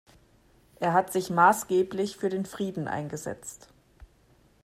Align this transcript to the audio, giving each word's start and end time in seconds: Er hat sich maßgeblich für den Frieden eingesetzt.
Er 0.79 0.93
hat 0.93 1.13
sich 1.13 1.29
maßgeblich 1.29 2.17
für 2.17 2.29
den 2.29 2.47
Frieden 2.47 2.87
eingesetzt. 2.87 3.67